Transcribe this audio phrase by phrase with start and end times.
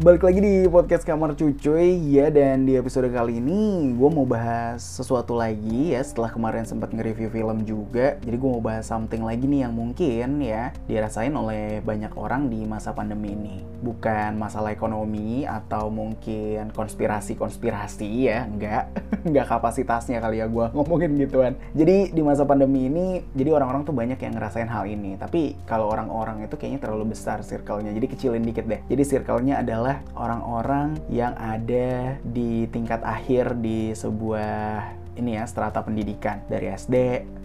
[0.00, 4.80] Balik lagi di podcast Kamar Cucuy ya dan di episode kali ini gue mau bahas
[4.80, 8.16] sesuatu lagi ya setelah kemarin sempat nge-review film juga.
[8.24, 12.64] Jadi gue mau bahas something lagi nih yang mungkin ya dirasain oleh banyak orang di
[12.64, 13.60] masa pandemi ini.
[13.84, 18.88] Bukan masalah ekonomi atau mungkin konspirasi-konspirasi ya enggak.
[19.28, 21.60] Enggak kapasitasnya kali ya gue ngomongin gituan.
[21.76, 25.20] Jadi di masa pandemi ini jadi orang-orang tuh banyak yang ngerasain hal ini.
[25.20, 27.92] Tapi kalau orang-orang itu kayaknya terlalu besar circle-nya.
[27.92, 28.80] Jadi kecilin dikit deh.
[28.88, 36.40] Jadi circle-nya adalah orang-orang yang ada di tingkat akhir di sebuah ini ya strata pendidikan
[36.48, 36.96] dari SD,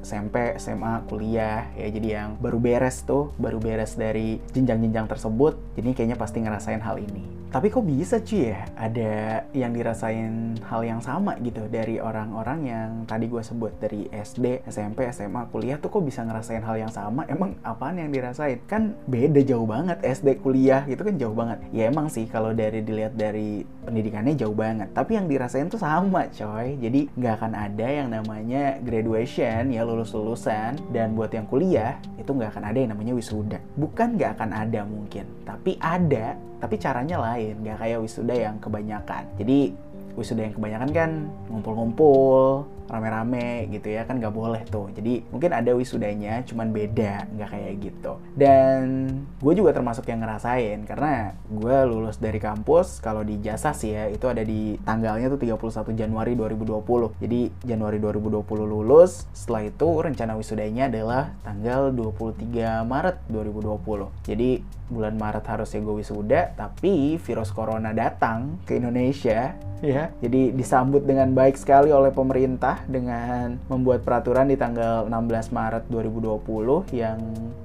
[0.02, 5.54] SMP, SMA, kuliah ya jadi yang baru beres tuh, baru beres dari jenjang-jenjang tersebut.
[5.76, 7.36] Jadi kayaknya pasti ngerasain hal ini.
[7.56, 12.90] Tapi kok bisa cuy ya ada yang dirasain hal yang sama gitu dari orang-orang yang
[13.08, 17.24] tadi gue sebut dari SD, SMP, SMA, kuliah tuh kok bisa ngerasain hal yang sama?
[17.32, 18.60] Emang apaan yang dirasain?
[18.68, 21.64] Kan beda jauh banget SD, kuliah gitu kan jauh banget.
[21.72, 24.92] Ya emang sih kalau dari dilihat dari pendidikannya jauh banget.
[24.92, 26.76] Tapi yang dirasain tuh sama coy.
[26.76, 30.77] Jadi nggak akan yang namanya graduation ya lulus-lulusan.
[30.94, 33.58] Dan buat yang kuliah itu nggak akan ada yang namanya wisuda.
[33.80, 36.38] Bukan nggak akan ada mungkin, tapi ada.
[36.62, 39.24] Tapi caranya lain nggak kayak wisuda yang kebanyakan.
[39.40, 39.71] Jadi
[40.16, 41.10] wisuda yang kebanyakan kan
[41.52, 44.90] ngumpul-ngumpul rame-rame gitu ya kan nggak boleh tuh.
[44.94, 48.14] Jadi mungkin ada wisudanya cuman beda nggak kayak gitu.
[48.38, 49.10] Dan
[49.42, 54.10] gue juga termasuk yang ngerasain karena gue lulus dari kampus kalau di jasa sih ya
[54.10, 60.34] itu ada di tanggalnya tuh 31 Januari 2020 jadi Januari 2020 lulus setelah itu rencana
[60.38, 64.50] wisudanya adalah tanggal 23 Maret 2020 jadi
[64.86, 71.34] bulan Maret harusnya gue wisuda tapi virus corona datang ke Indonesia ya jadi disambut dengan
[71.34, 77.19] baik sekali oleh pemerintah dengan membuat peraturan di tanggal 16 Maret 2020 yang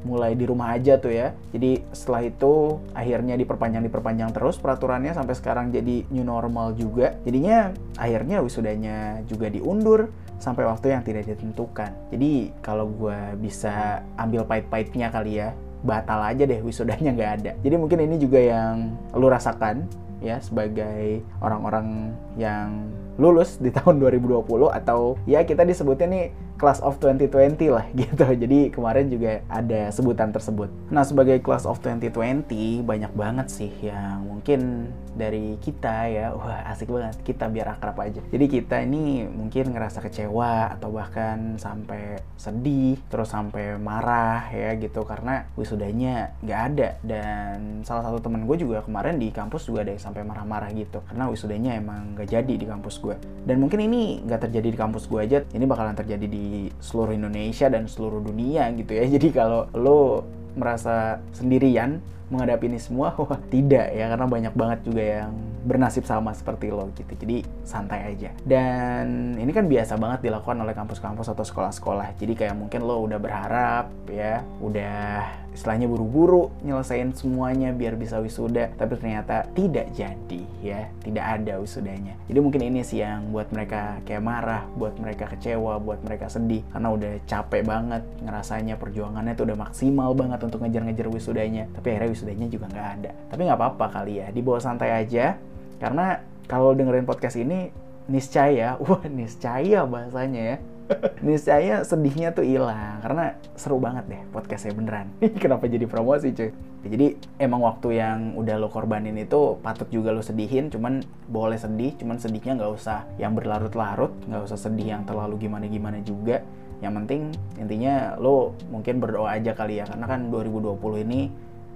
[0.06, 1.34] mulai di rumah aja tuh ya.
[1.50, 7.16] Jadi setelah itu akhirnya diperpanjang diperpanjang terus peraturannya sampai sekarang jadi new normal juga.
[7.27, 10.09] Jadinya akhirnya wisudanya juga diundur
[10.41, 11.93] sampai waktu yang tidak ditentukan.
[12.09, 17.53] Jadi kalau gue bisa ambil pahit-pahitnya kali ya batal aja deh wisudanya nggak ada.
[17.65, 19.85] Jadi mungkin ini juga yang lu rasakan
[20.21, 26.27] ya sebagai orang-orang yang lulus di tahun 2020 atau ya kita disebutnya nih
[26.60, 28.28] class of 2020 lah gitu.
[28.28, 30.69] Jadi kemarin juga ada sebutan tersebut.
[30.93, 36.93] Nah, sebagai class of 2020 banyak banget sih yang mungkin dari kita ya, wah asik
[36.93, 38.20] banget kita biar akrab aja.
[38.28, 45.03] Jadi kita ini mungkin ngerasa kecewa atau bahkan sampai sedih, terus sampai marah ya gitu
[45.09, 49.97] karena wisudanya nggak ada dan salah satu temen gue juga kemarin di kampus juga ada
[49.97, 53.16] yang sampai marah-marah gitu karena wisudanya emang nggak jadi di kampus gue.
[53.47, 56.50] Dan mungkin ini nggak terjadi di kampus gue aja, ini bakalan terjadi di
[56.83, 59.05] seluruh Indonesia dan seluruh dunia gitu ya.
[59.19, 60.25] Jadi kalau lo
[60.59, 66.33] merasa sendirian menghadapi ini semua, wah tidak ya karena banyak banget juga yang bernasib sama
[66.33, 67.13] seperti lo gitu.
[67.13, 68.33] Jadi santai aja.
[68.41, 72.17] Dan ini kan biasa banget dilakukan oleh kampus-kampus atau sekolah-sekolah.
[72.17, 78.71] Jadi kayak mungkin lo udah berharap ya, udah istilahnya buru-buru nyelesain semuanya biar bisa wisuda
[78.79, 83.99] tapi ternyata tidak jadi ya tidak ada wisudanya jadi mungkin ini sih yang buat mereka
[84.07, 89.45] kayak marah buat mereka kecewa buat mereka sedih karena udah capek banget ngerasanya perjuangannya tuh
[89.51, 93.10] udah maksimal banget untuk ngejar-ngejar wisudanya tapi akhirnya wisudanya juga nggak ada.
[93.32, 95.41] Tapi nggak apa-apa kali ya dibawa santai aja.
[95.81, 97.72] Karena kalau dengerin podcast ini
[98.12, 100.56] niscaya wah niscaya bahasanya ya.
[101.22, 105.06] Niscaya sedihnya tuh hilang karena seru banget deh podcastnya beneran.
[105.42, 106.50] Kenapa jadi promosi cuy?
[106.82, 110.98] Jadi emang waktu yang udah lo korbanin itu patut juga lo sedihin cuman
[111.31, 116.42] boleh sedih cuman sedihnya nggak usah yang berlarut-larut nggak usah sedih yang terlalu gimana-gimana juga.
[116.82, 117.20] Yang penting
[117.62, 121.31] intinya lo mungkin berdoa aja kali ya karena kan 2020 ini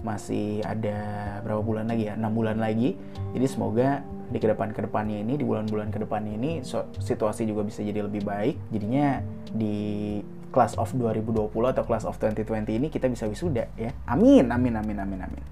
[0.05, 0.99] masih ada
[1.43, 2.15] berapa bulan lagi ya?
[2.15, 2.95] 6 bulan lagi.
[3.33, 7.45] Jadi semoga di ke depan ke depannya ini di bulan-bulan ke depannya ini so, situasi
[7.45, 8.57] juga bisa jadi lebih baik.
[8.71, 10.21] Jadinya di
[10.53, 13.91] class of 2020 atau class of 2020 ini kita bisa wisuda ya.
[14.07, 15.45] Amin amin amin amin amin.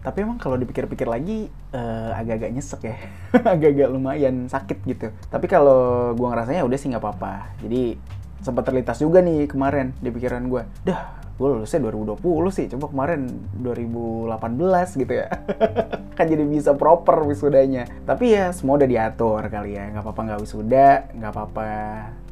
[0.00, 2.96] Tapi emang kalau dipikir-pikir lagi uh, agak-agak nyesek ya.
[3.56, 5.12] Agak-agak lumayan sakit gitu.
[5.28, 7.52] Tapi kalau gua ngerasanya udah sih nggak apa-apa.
[7.60, 8.00] Jadi
[8.40, 12.20] sempat terlintas juga nih kemarin di pikiran gue dah gue lulusnya 2020
[12.52, 13.32] sih coba kemarin
[13.64, 15.28] 2018 gitu ya.
[16.20, 17.88] Kan jadi bisa proper wisudanya.
[18.04, 19.88] Tapi ya semua udah diatur kali ya.
[19.88, 21.68] Nggak apa-apa nggak wisuda nggak apa-apa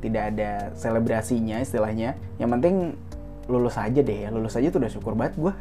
[0.04, 2.20] tidak ada selebrasinya istilahnya.
[2.36, 2.74] Yang penting
[3.48, 4.28] lulus aja deh ya.
[4.28, 5.54] Lulus aja tuh udah syukur banget gue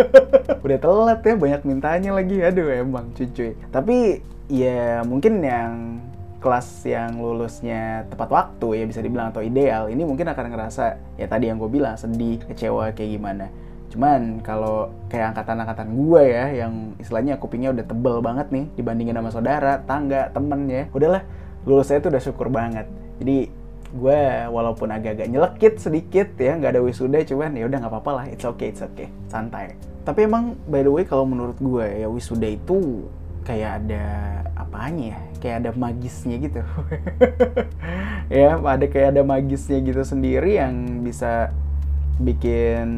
[0.64, 2.46] udah telat ya banyak mintanya lagi.
[2.46, 3.58] Aduh emang cuy.
[3.74, 5.98] Tapi ya mungkin yang
[6.44, 11.24] kelas yang lulusnya tepat waktu ya bisa dibilang atau ideal ini mungkin akan ngerasa ya
[11.24, 13.48] tadi yang gue bilang sedih kecewa kayak gimana
[13.94, 19.30] Cuman kalau kayak angkatan-angkatan gue ya, yang istilahnya kupingnya udah tebel banget nih dibandingin sama
[19.30, 20.90] saudara, tangga, temen ya.
[20.90, 21.22] Udahlah,
[21.62, 22.90] lulus saya tuh udah syukur banget.
[23.22, 23.46] Jadi
[23.94, 24.20] gue
[24.50, 28.42] walaupun agak-agak nyelekit sedikit ya, nggak ada wisuda, cuman ya udah nggak apa-apa lah, it's
[28.42, 29.78] okay, it's okay, santai.
[30.02, 33.06] Tapi emang by the way kalau menurut gue ya wisuda itu
[33.46, 34.04] kayak ada
[34.58, 36.64] apanya ya kayak ada magisnya gitu.
[38.32, 41.52] Ya ada kayak ada magisnya gitu sendiri yang bisa
[42.16, 42.88] bikin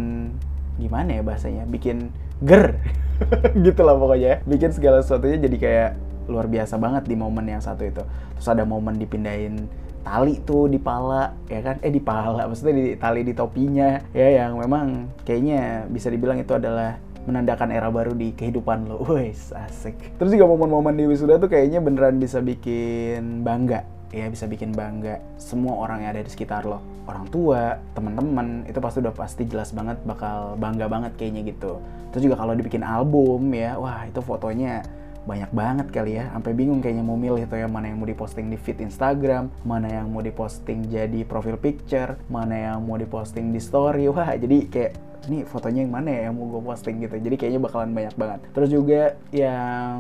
[0.79, 1.67] gimana ya bahasanya?
[1.67, 2.15] Bikin
[2.47, 2.79] ger
[3.67, 4.47] gitu lah pokoknya.
[4.47, 5.91] Bikin segala sesuatunya jadi kayak
[6.31, 8.07] luar biasa banget di momen yang satu itu.
[8.39, 9.67] Terus ada momen dipindahin
[10.07, 11.83] tali tuh di pala ya kan?
[11.83, 16.55] Eh di pala maksudnya di tali di topinya ya yang memang kayaknya bisa dibilang itu
[16.55, 19.03] adalah menandakan era baru di kehidupan lo.
[19.13, 20.17] Wes, asik.
[20.17, 23.85] Terus juga momen-momen di wisuda tuh kayaknya beneran bisa bikin bangga.
[24.15, 26.81] Ya, bisa bikin bangga semua orang yang ada di sekitar lo.
[27.11, 31.83] Orang tua, teman-teman, itu pasti udah pasti jelas banget bakal bangga banget kayaknya gitu.
[32.15, 34.87] Terus juga kalau dibikin album ya, wah itu fotonya
[35.27, 38.47] banyak banget kali ya sampai bingung kayaknya mau milih tuh ya mana yang mau diposting
[38.47, 43.59] di feed Instagram mana yang mau diposting jadi profil picture mana yang mau diposting di
[43.59, 44.93] story wah jadi kayak
[45.27, 47.17] ini fotonya yang mana ya yang mau gue posting gitu.
[47.19, 48.41] Jadi kayaknya bakalan banyak banget.
[48.53, 49.03] Terus juga
[49.35, 49.97] yang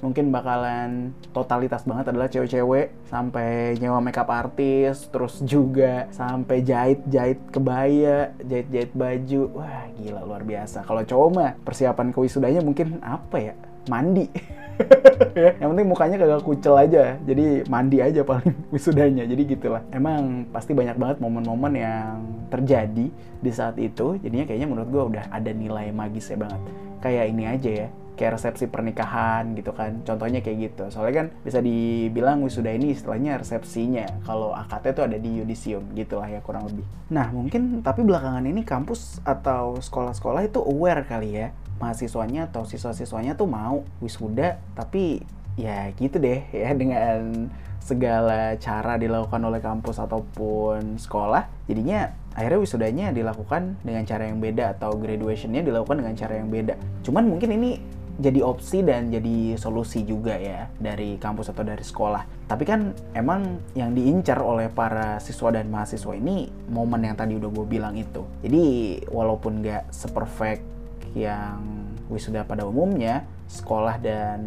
[0.00, 8.32] mungkin bakalan totalitas banget adalah cewek-cewek sampai nyewa makeup artis terus juga sampai jahit-jahit kebaya
[8.40, 9.42] jahit-jahit baju.
[9.60, 10.84] Wah gila luar biasa.
[10.84, 13.54] Kalau cowok mah persiapan kewisudanya mungkin apa ya?
[13.88, 14.28] Mandi
[15.60, 19.82] yang penting mukanya kagak kucel aja jadi mandi aja paling wisudanya jadi gitulah.
[19.92, 22.16] Emang pasti banyak banget momen-momen yang
[22.50, 23.06] terjadi
[23.40, 26.60] di saat itu jadinya kayaknya menurut gue udah ada nilai magisnya banget.
[27.00, 27.88] Kayak ini aja ya
[28.20, 30.92] kayak resepsi pernikahan gitu kan contohnya kayak gitu.
[30.92, 36.28] Soalnya kan bisa dibilang wisuda ini istilahnya resepsinya kalau akad itu ada di yudisium gitulah
[36.28, 36.84] ya kurang lebih.
[37.08, 41.48] Nah mungkin tapi belakangan ini kampus atau sekolah-sekolah itu aware kali ya
[41.80, 45.24] mahasiswanya atau siswa-siswanya tuh mau wisuda tapi
[45.56, 47.48] ya gitu deh ya dengan
[47.80, 54.76] segala cara dilakukan oleh kampus ataupun sekolah jadinya akhirnya wisudanya dilakukan dengan cara yang beda
[54.76, 57.80] atau graduationnya dilakukan dengan cara yang beda cuman mungkin ini
[58.20, 62.44] jadi opsi dan jadi solusi juga ya dari kampus atau dari sekolah.
[62.44, 67.48] Tapi kan emang yang diincar oleh para siswa dan mahasiswa ini momen yang tadi udah
[67.48, 68.20] gue bilang itu.
[68.44, 68.62] Jadi
[69.08, 70.79] walaupun nggak seperfect
[71.14, 71.62] yang
[72.10, 74.46] wisuda pada umumnya, sekolah dan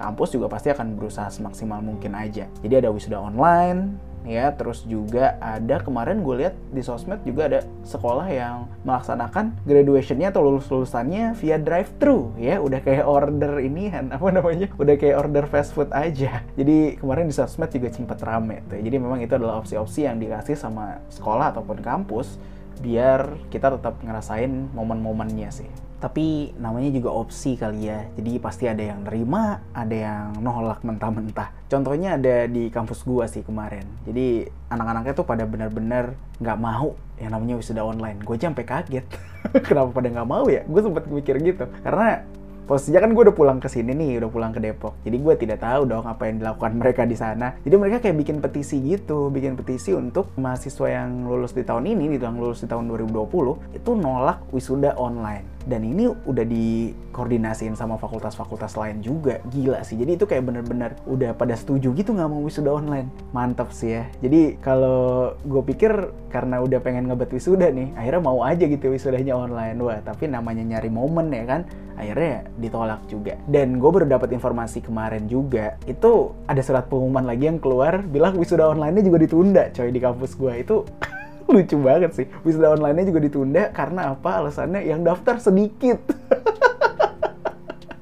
[0.00, 2.48] kampus juga pasti akan berusaha semaksimal mungkin aja.
[2.64, 7.60] Jadi ada wisuda online, ya terus juga ada kemarin gue lihat di sosmed juga ada
[7.84, 12.60] sekolah yang melaksanakan graduationnya atau lulus lulusannya via drive thru ya.
[12.60, 16.44] Udah kayak order ini apa namanya udah kayak order fast food aja.
[16.56, 18.80] Jadi kemarin di sosmed juga sempat rame tuh.
[18.80, 22.40] Jadi memang itu adalah opsi-opsi yang dikasih sama sekolah ataupun kampus
[22.80, 28.08] biar kita tetap ngerasain momen-momennya sih tapi namanya juga opsi kali ya.
[28.16, 31.52] Jadi pasti ada yang nerima ada yang nolak mentah-mentah.
[31.68, 33.84] Contohnya ada di kampus gua sih kemarin.
[34.08, 38.18] Jadi anak-anaknya tuh pada benar-benar nggak mau yang namanya wisuda online.
[38.24, 39.04] Gue sampai kaget.
[39.68, 40.64] Kenapa pada nggak mau ya?
[40.64, 41.68] Gue sempat mikir gitu.
[41.84, 42.24] Karena
[42.64, 44.96] posisinya kan gue udah pulang ke sini nih, udah pulang ke Depok.
[45.02, 47.58] Jadi gue tidak tahu dong apa yang dilakukan mereka di sana.
[47.66, 52.14] Jadi mereka kayak bikin petisi gitu, bikin petisi untuk mahasiswa yang lulus di tahun ini,
[52.14, 58.00] di tahun lulus di tahun 2020, itu nolak wisuda online dan ini udah dikoordinasiin sama
[58.00, 59.42] fakultas-fakultas lain juga.
[59.52, 60.00] Gila sih.
[60.00, 63.08] Jadi itu kayak bener-bener udah pada setuju gitu nggak mau wisuda online?
[63.36, 64.04] Mantap sih ya.
[64.24, 65.92] Jadi kalau gue pikir
[66.32, 69.76] karena udah pengen ngebet wisuda nih akhirnya mau aja gitu wisudanya online.
[69.82, 71.60] Wah tapi namanya nyari momen ya kan
[72.00, 73.36] akhirnya ditolak juga.
[73.44, 78.40] Dan gue baru dapat informasi kemarin juga itu ada surat pengumuman lagi yang keluar bilang
[78.40, 80.76] wisuda online-nya juga ditunda coy di kampus gue itu
[81.56, 82.26] lucu banget sih.
[82.46, 84.30] Wisuda online-nya juga ditunda karena apa?
[84.44, 85.98] Alasannya yang daftar sedikit.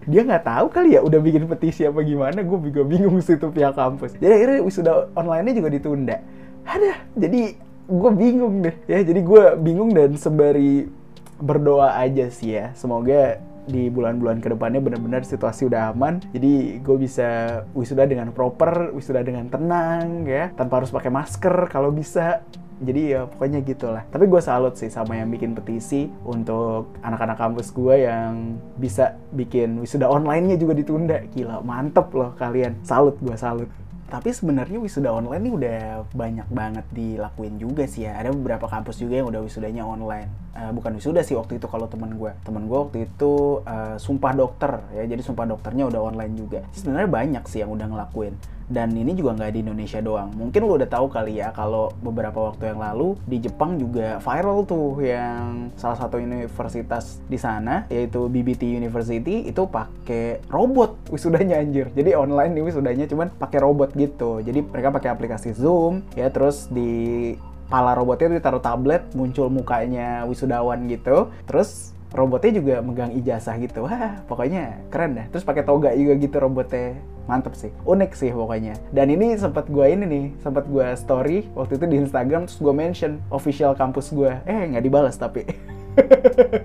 [0.09, 2.41] Dia nggak tahu kali ya udah bikin petisi apa gimana.
[2.41, 4.17] Gue juga bingung sih itu pihak kampus.
[4.17, 6.17] Jadi akhirnya wisuda online-nya juga ditunda.
[6.65, 7.57] Ada jadi
[7.89, 8.77] gue bingung deh.
[8.89, 10.89] Ya jadi gue bingung dan sembari
[11.37, 12.73] berdoa aja sih ya.
[12.73, 13.37] Semoga
[13.69, 16.25] di bulan-bulan ke depannya benar-benar situasi udah aman.
[16.33, 20.49] Jadi gue bisa wisuda dengan proper wisuda dengan tenang ya.
[20.57, 22.41] Tanpa harus pakai masker kalau bisa
[22.79, 24.03] jadi ya pokoknya gitulah.
[24.07, 29.83] Tapi gue salut sih sama yang bikin petisi untuk anak-anak kampus gue yang bisa bikin
[29.83, 31.19] wisuda online-nya juga ditunda.
[31.35, 32.79] Gila mantep loh kalian.
[32.87, 33.67] Salut gue salut.
[34.09, 35.81] Tapi sebenarnya wisuda online ini udah
[36.17, 38.17] banyak banget dilakuin juga sih ya.
[38.17, 40.33] Ada beberapa kampus juga yang udah wisudanya online.
[40.57, 44.33] Uh, bukan wisuda sih waktu itu kalau temen gue temen gue waktu itu uh, sumpah
[44.33, 45.05] dokter ya.
[45.05, 46.65] Jadi sumpah dokternya udah online juga.
[46.73, 50.31] Sebenarnya banyak sih yang udah ngelakuin dan ini juga nggak di Indonesia doang.
[50.37, 54.69] Mungkin lo udah tahu kali ya kalau beberapa waktu yang lalu di Jepang juga viral
[54.69, 61.89] tuh yang salah satu universitas di sana yaitu BBT University itu pakai robot wisudanya anjir.
[61.97, 64.45] Jadi online nih wisudanya cuman pakai robot gitu.
[64.45, 67.35] Jadi mereka pakai aplikasi Zoom ya terus di
[67.69, 73.85] pala robotnya itu ditaruh tablet muncul mukanya wisudawan gitu terus robotnya juga megang ijazah gitu
[73.85, 76.97] wah pokoknya keren deh terus pakai toga juga gitu robotnya
[77.29, 78.75] mantep sih unik sih pokoknya.
[78.91, 82.75] Dan ini sempat gue ini nih sempat gue story waktu itu di Instagram terus gue
[82.75, 85.45] mention official kampus gue eh nggak dibalas tapi.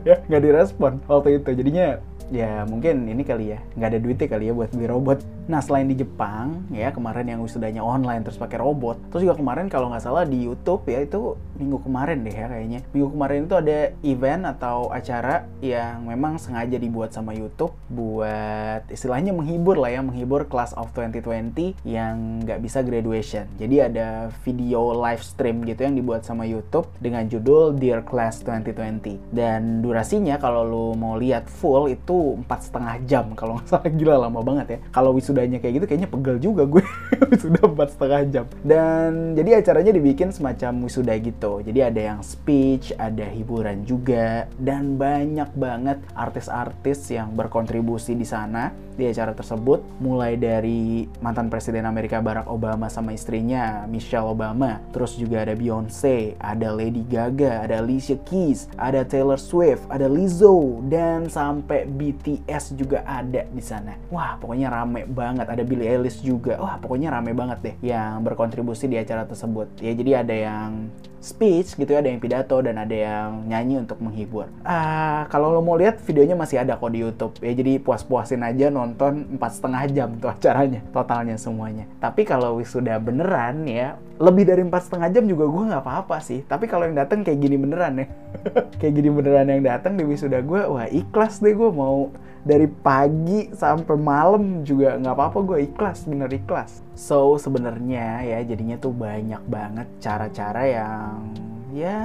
[0.06, 1.58] Ya nggak direspon waktu itu.
[1.58, 1.98] Jadinya
[2.32, 3.60] ya mungkin ini kali ya.
[3.76, 5.20] Nggak ada duitnya kali ya buat beli robot.
[5.44, 9.68] Nah selain di Jepang ya kemarin yang wisudanya online terus pakai robot terus juga kemarin
[9.68, 12.80] kalau nggak salah di YouTube ya itu minggu kemarin deh ya kayaknya.
[12.96, 13.78] Minggu kemarin itu ada
[14.08, 20.48] event atau acara yang memang sengaja dibuat sama YouTube buat istilahnya menghibur lah ya menghibur
[20.48, 23.46] class of 2020 yang nggak bisa graduation.
[23.60, 29.34] Jadi ada video live stream gitu yang dibuat sama YouTube dengan judul Dear Class 2020
[29.34, 33.92] dan durasinya kalau lu mau lihat full itu empat setengah jam kalau nggak salah.
[33.92, 34.78] Gila lama banget ya.
[34.96, 36.84] Kalau wisudanya kayak gitu kayaknya pegel juga gue.
[37.32, 38.46] Wisuda empat setengah jam.
[38.62, 41.62] Dan jadi acaranya dibikin semacam wisuda gitu.
[41.66, 48.72] Jadi ada yang speech ada hiburan juga dan banyak banget artis-artis yang berkontribusi di sana
[48.94, 49.82] di acara tersebut.
[49.98, 54.80] Mulai dari mantan presiden Amerika Barack Obama sama istrinya Michelle Obama.
[54.94, 60.84] Terus juga ada Beyonce ada Lady Gaga ada Alicia Keys ada Taylor Swift ada Lizzo
[60.92, 66.60] dan sampai BTS juga ada di sana wah pokoknya rame banget ada Billie Eilish juga
[66.60, 70.92] wah pokoknya rame banget deh yang berkontribusi di acara tersebut ya jadi ada yang
[71.24, 74.52] speech gitu ya, ada yang pidato dan ada yang nyanyi untuk menghibur.
[74.68, 78.68] Ah, kalau lo mau lihat videonya masih ada kok di YouTube ya, jadi puas-puasin aja
[78.68, 81.88] nonton empat setengah jam tuh acaranya, totalnya semuanya.
[82.04, 86.44] Tapi kalau wisuda beneran ya, lebih dari empat setengah jam juga gue nggak apa-apa sih.
[86.44, 88.06] Tapi kalau yang datang kayak gini beneran ya,
[88.80, 92.12] kayak gini beneran yang datang di wisuda gue, wah ikhlas deh gue mau
[92.44, 96.84] dari pagi sampai malam juga nggak apa-apa gue ikhlas bener ikhlas.
[96.94, 101.32] So sebenarnya ya jadinya tuh banyak banget cara-cara yang
[101.74, 102.04] ya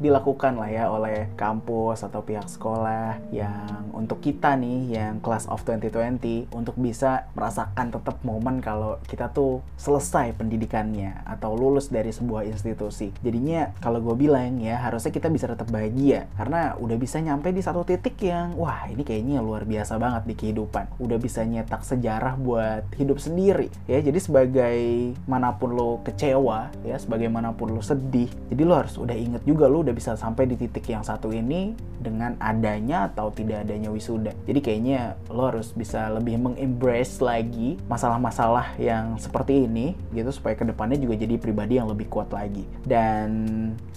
[0.00, 5.60] dilakukan lah ya oleh kampus atau pihak sekolah yang untuk kita nih yang class of
[5.68, 12.48] 2020 untuk bisa merasakan tetap momen kalau kita tuh selesai pendidikannya atau lulus dari sebuah
[12.48, 13.12] institusi.
[13.20, 17.60] Jadinya kalau gue bilang ya harusnya kita bisa tetap bahagia karena udah bisa nyampe di
[17.60, 20.96] satu titik yang wah ini kayaknya luar biasa banget di kehidupan.
[20.96, 24.00] Udah bisa nyetak sejarah buat hidup sendiri ya.
[24.00, 24.80] Jadi sebagai
[25.28, 29.84] mana pun lo kecewa ya, sebagaimanapun lo sedih, jadi lo harus udah inget juga lo
[29.94, 34.32] bisa sampai di titik yang satu ini dengan adanya atau tidak adanya wisuda.
[34.48, 40.64] Jadi kayaknya lo harus bisa lebih mengembrace lagi masalah-masalah yang seperti ini gitu supaya ke
[40.64, 42.64] depannya juga jadi pribadi yang lebih kuat lagi.
[42.82, 43.28] Dan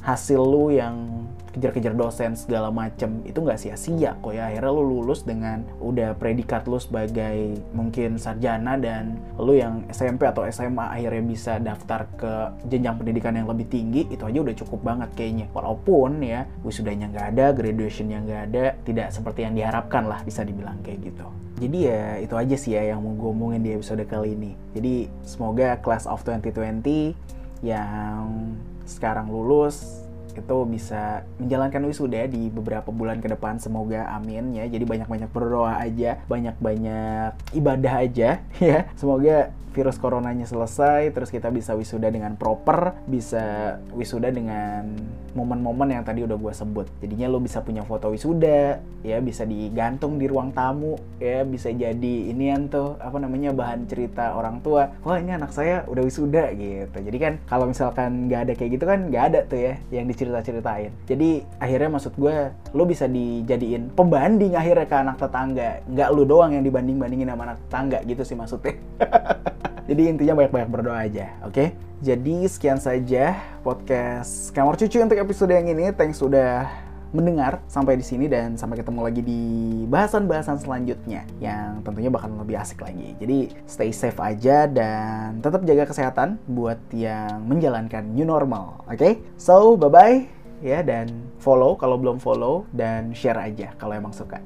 [0.04, 1.24] hasil lo yang
[1.54, 6.66] kejar-kejar dosen segala macem itu nggak sia-sia kok ya akhirnya lu lulus dengan udah predikat
[6.66, 12.34] lu sebagai mungkin sarjana dan lu yang SMP atau SMA akhirnya bisa daftar ke
[12.74, 15.83] jenjang pendidikan yang lebih tinggi itu aja udah cukup banget kayaknya walaupun
[16.24, 21.12] ya wisudanya nggak ada graduationnya nggak ada tidak seperti yang diharapkan lah bisa dibilang kayak
[21.12, 21.28] gitu.
[21.64, 24.52] Jadi ya itu aja sih ya yang mau gue omongin di episode kali ini.
[24.76, 27.16] Jadi semoga class of 2020
[27.64, 30.03] yang sekarang lulus
[30.38, 34.66] itu bisa menjalankan wisuda di beberapa bulan ke depan semoga amin ya.
[34.68, 38.30] Jadi banyak-banyak berdoa aja banyak-banyak ibadah aja
[38.62, 38.90] ya.
[38.98, 44.94] Semoga virus coronanya selesai terus kita bisa wisuda dengan proper bisa wisuda dengan
[45.34, 46.86] momen-momen yang tadi udah gue sebut.
[47.02, 52.16] Jadinya lo bisa punya foto wisuda ya bisa digantung di ruang tamu ya bisa jadi
[52.30, 54.94] ini yang tuh apa namanya bahan cerita orang tua.
[55.02, 56.98] Wah ini anak saya udah wisuda gitu.
[57.02, 60.92] Jadi kan kalau misalkan nggak ada kayak gitu kan nggak ada tuh ya yang dicerita-ceritain
[61.04, 62.36] jadi akhirnya maksud gue
[62.72, 67.60] lo bisa dijadiin pembanding akhirnya ke anak tetangga nggak lo doang yang dibanding-bandingin sama anak
[67.68, 68.74] tetangga gitu sih maksudnya
[69.84, 71.52] Jadi intinya banyak-banyak berdoa aja, oke?
[71.52, 71.68] Okay?
[72.00, 73.36] Jadi sekian saja
[73.68, 75.92] podcast Kamar Cucu untuk episode yang ini.
[75.92, 76.72] Thanks sudah
[77.14, 79.42] mendengar sampai di sini dan sampai ketemu lagi di
[79.88, 83.14] bahasan-bahasan selanjutnya yang tentunya bakal lebih asik lagi.
[83.22, 88.98] Jadi stay safe aja dan tetap jaga kesehatan buat yang menjalankan new normal, oke?
[88.98, 89.14] Okay?
[89.38, 90.26] So, bye-bye
[90.66, 94.42] ya dan follow kalau belum follow dan share aja kalau emang suka.